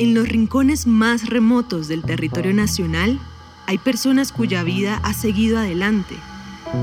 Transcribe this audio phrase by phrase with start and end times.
[0.00, 3.20] En los rincones más remotos del territorio nacional
[3.66, 6.14] hay personas cuya vida ha seguido adelante,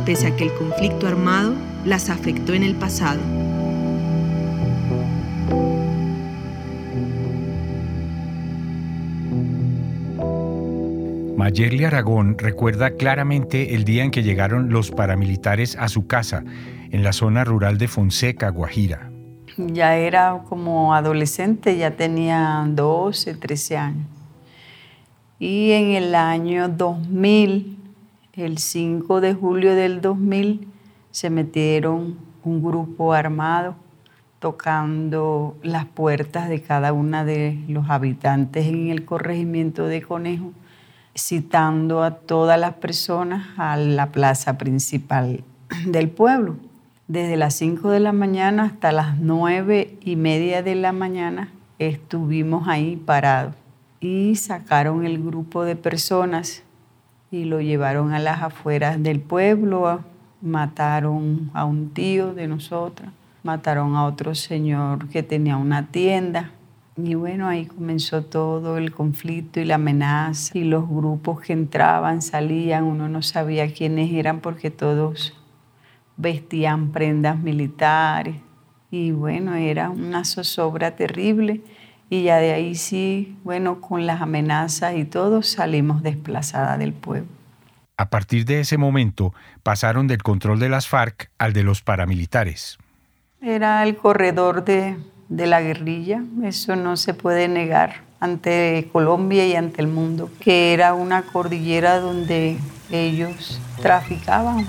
[0.06, 3.20] pese a que el conflicto armado las afectó en el pasado.
[11.38, 16.44] Mayerly Aragón recuerda claramente el día en que llegaron los paramilitares a su casa,
[16.92, 19.07] en la zona rural de Fonseca, Guajira.
[19.58, 24.08] Ya era como adolescente, ya tenía 12, 13 años.
[25.40, 27.78] Y en el año 2000,
[28.34, 30.68] el 5 de julio del 2000,
[31.10, 33.76] se metieron un grupo armado
[34.38, 40.52] tocando las puertas de cada una de los habitantes en el corregimiento de Conejo,
[41.16, 45.44] citando a todas las personas a la plaza principal
[45.88, 46.58] del pueblo
[47.08, 51.50] desde las 5 de la mañana hasta las 9 y media de la mañana
[51.80, 53.56] estuvimos ahí parados
[54.02, 56.64] y sacaron el grupo de personas
[57.32, 60.02] y lo llevaron a las afueras del pueblo,
[60.42, 63.10] mataron a un tío de nosotros,
[63.42, 66.52] mataron a otro señor que tenía una tienda.
[66.98, 72.22] Y bueno, ahí comenzó todo el conflicto y la amenaza y los grupos que entraban,
[72.22, 75.34] salían, uno no sabía quiénes eran porque todos
[76.18, 78.36] vestían prendas militares
[78.90, 81.62] y bueno, era una zozobra terrible
[82.10, 87.28] y ya de ahí sí, bueno, con las amenazas y todo salimos desplazadas del pueblo.
[87.98, 92.78] A partir de ese momento pasaron del control de las FARC al de los paramilitares.
[93.42, 94.98] Era el corredor de,
[95.30, 100.74] de la guerrilla, eso no se puede negar ante Colombia y ante el mundo, que
[100.74, 102.58] era una cordillera donde
[102.92, 104.68] ellos traficaban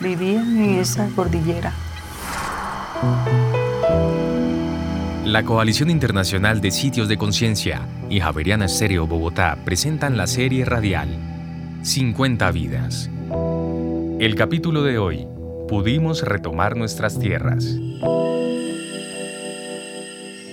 [0.00, 1.72] vivían en esa cordillera.
[5.24, 11.08] La Coalición Internacional de Sitios de Conciencia y Javeriana Estéreo Bogotá presentan la serie radial
[11.82, 13.10] 50 vidas.
[14.18, 15.26] El capítulo de hoy,
[15.68, 17.64] pudimos retomar nuestras tierras.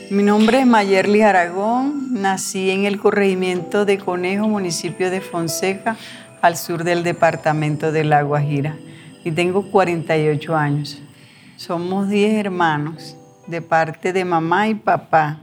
[0.10, 5.98] Mi nombre es Mayerly Aragón, nací en el corregimiento de Conejo, municipio de Fonseca,
[6.42, 8.78] al sur del departamento de La Guajira
[9.28, 11.02] y tengo 48 años.
[11.58, 15.40] Somos 10 hermanos de parte de mamá y papá.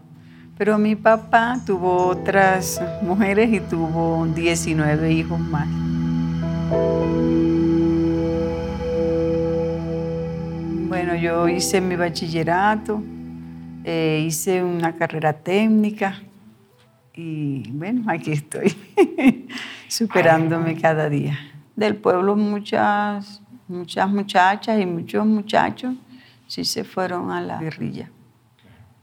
[0.56, 5.68] Pero mi papá tuvo otras mujeres y tuvo 19 hijos más.
[10.88, 13.02] Bueno, yo hice mi bachillerato,
[13.84, 16.22] eh, hice una carrera técnica
[17.14, 18.74] y bueno, aquí estoy,
[19.88, 21.38] superándome cada día.
[21.76, 25.94] Del pueblo muchas muchas muchachas y muchos muchachos
[26.47, 28.10] sí se fueron a la guerrilla.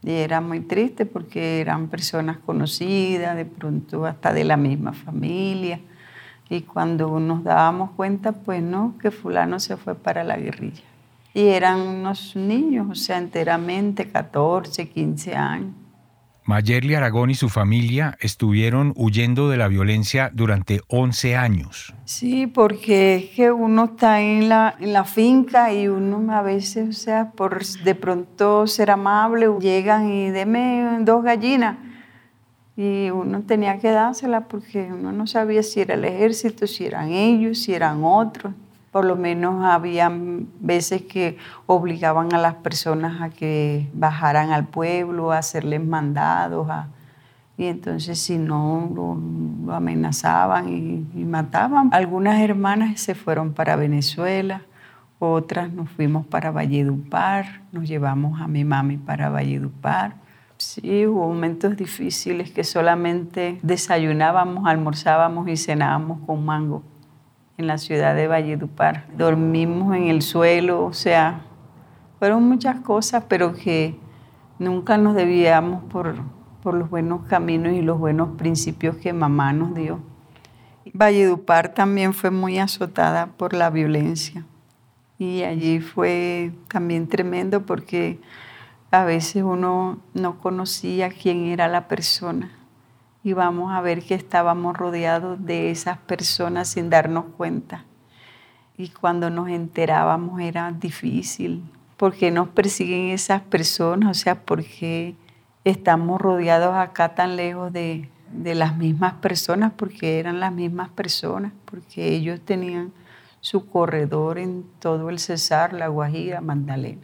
[0.02, 5.80] Y era muy triste porque eran personas conocidas, de pronto hasta de la misma familia.
[6.48, 10.82] Y cuando nos dábamos cuenta, pues no, que fulano se fue para la guerrilla.
[11.34, 15.74] Y eran unos niños, o sea, enteramente 14, 15 años.
[16.44, 21.94] Mayerly Aragón y su familia estuvieron huyendo de la violencia durante 11 años.
[22.04, 26.88] Sí, porque es que uno está en la, en la finca y uno a veces,
[26.88, 31.76] o sea, por de pronto ser amable, llegan y deme dos gallinas.
[32.76, 37.10] Y uno tenía que dárselas porque uno no sabía si era el ejército, si eran
[37.10, 38.54] ellos, si eran otros
[38.92, 40.12] por lo menos había
[40.60, 46.68] veces que obligaban a las personas a que bajaran al pueblo, a hacerles mandados,
[47.56, 51.88] y entonces si no lo, amenazaban y, mataban.
[51.92, 54.60] Algunas hermanas se fueron para Venezuela,
[55.18, 60.16] otras nos fuimos para Valledupar, nos llevamos a mi mami para Valledupar.
[60.58, 66.82] Sí, hubo momentos difíciles que solamente desayunábamos, almorzábamos y cenábamos con mango
[67.58, 69.06] en la ciudad de Valledupar.
[69.16, 71.42] Dormimos en el suelo, o sea,
[72.18, 73.98] fueron muchas cosas, pero que
[74.58, 76.16] nunca nos debíamos por,
[76.62, 80.00] por los buenos caminos y los buenos principios que mamá nos dio.
[80.92, 84.44] Valledupar también fue muy azotada por la violencia
[85.18, 88.20] y allí fue también tremendo porque
[88.90, 92.50] a veces uno no conocía quién era la persona
[93.24, 97.84] y vamos a ver que estábamos rodeados de esas personas sin darnos cuenta.
[98.76, 101.62] Y cuando nos enterábamos era difícil.
[101.96, 104.10] ¿Por qué nos persiguen esas personas?
[104.10, 105.14] O sea, ¿por qué
[105.62, 109.72] estamos rodeados acá tan lejos de, de las mismas personas?
[109.76, 112.92] Porque eran las mismas personas, porque ellos tenían
[113.40, 117.02] su corredor en todo el Cesar, La Guajira, Magdalena.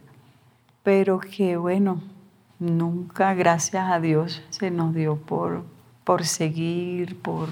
[0.83, 2.01] Pero que bueno,
[2.59, 5.63] nunca, gracias a Dios, se nos dio por
[6.09, 7.49] por seguir, por,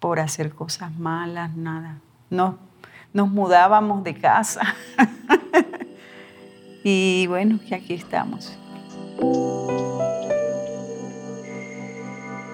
[0.00, 1.98] por hacer cosas malas, nada.
[2.30, 2.56] No,
[3.12, 4.62] nos mudábamos de casa.
[6.84, 8.56] y bueno, que aquí estamos.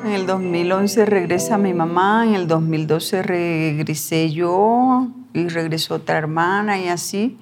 [0.04, 6.80] En el 2011 regresa mi mamá, en el 2012 regresé yo y regresó otra hermana
[6.80, 7.38] y así.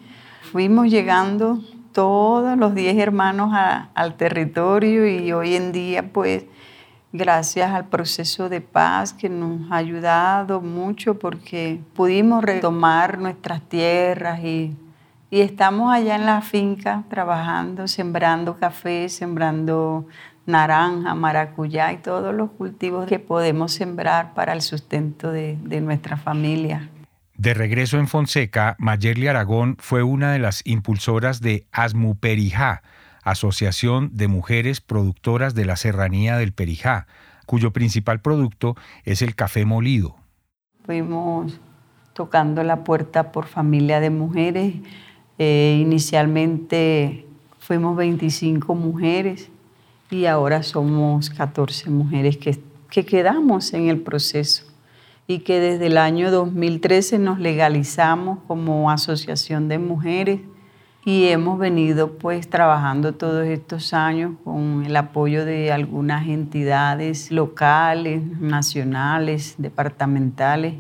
[0.53, 1.61] Fuimos llegando
[1.93, 3.55] todos los 10 hermanos
[3.95, 6.45] al territorio y hoy en día pues
[7.13, 14.41] gracias al proceso de paz que nos ha ayudado mucho porque pudimos retomar nuestras tierras
[14.41, 14.77] y,
[15.31, 20.07] estamos allá en la finca trabajando, sembrando café, sembrando
[20.45, 26.17] naranja, maracuyá y todos los cultivos que podemos sembrar para el sustento de, de nuestra
[26.17, 26.89] familia.
[27.37, 32.83] De regreso en Fonseca, Mayerly Aragón fue una de las impulsoras de Asmuperijá,
[33.23, 37.07] Asociación de Mujeres Productoras de la Serranía del Perijá,
[37.47, 40.17] cuyo principal producto es el café molido.
[40.85, 41.61] Fuimos
[42.13, 44.75] tocando la puerta por familia de mujeres.
[45.39, 47.27] Eh, inicialmente
[47.59, 49.51] fuimos 25 mujeres
[50.11, 54.65] y ahora somos 14 mujeres que, que quedamos en el proceso
[55.27, 60.41] y que desde el año 2013 nos legalizamos como asociación de mujeres
[61.05, 68.23] y hemos venido pues trabajando todos estos años con el apoyo de algunas entidades locales,
[68.39, 70.75] nacionales, departamentales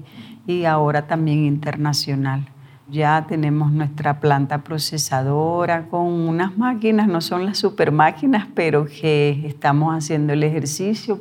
[0.46, 2.46] y ahora también internacional.
[2.90, 9.46] Ya tenemos nuestra planta procesadora con unas máquinas, no son las super máquinas, pero que
[9.46, 11.20] estamos haciendo el ejercicio.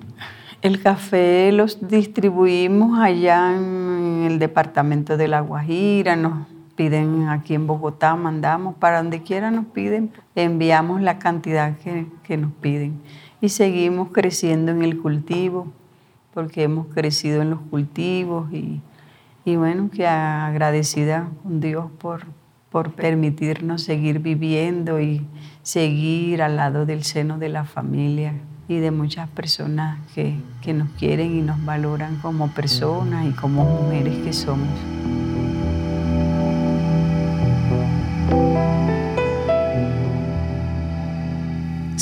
[0.61, 6.47] El café los distribuimos allá en el departamento de La Guajira, nos
[6.79, 12.53] piden aquí en Bogotá, mandamos, para donde quiera nos piden, enviamos la cantidad que, nos
[12.53, 13.01] piden.
[13.41, 15.67] Y seguimos creciendo en el cultivo,
[16.33, 18.81] porque hemos crecido en los cultivos y,
[19.57, 22.21] bueno, que agradecida con Dios por,
[22.69, 25.27] por permitirnos seguir viviendo y
[25.63, 28.35] seguir al lado del seno de la familia
[28.69, 33.65] y de muchas personas que, que nos quieren y nos valoran como personas y como
[33.65, 34.69] mujeres que somos.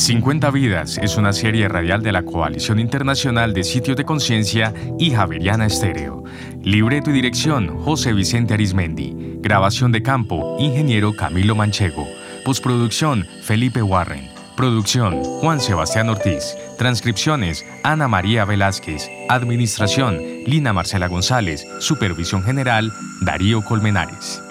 [0.08, 5.12] «50 Vidas es una serie radial de la Coalición Internacional de Sitios de Conciencia y
[5.12, 6.24] Javeriana Estéreo.
[6.64, 9.14] Libreto y dirección, José Vicente Arismendi.
[9.42, 12.08] Grabación de campo, ingeniero Camilo Manchego.
[12.46, 14.30] Postproducción, Felipe Warren.
[14.56, 16.56] Producción, Juan Sebastián Ortiz.
[16.78, 19.10] Transcripciones, Ana María Velázquez.
[19.28, 21.68] Administración, Lina Marcela González.
[21.82, 24.42] Supervisión General, Darío Colmenares.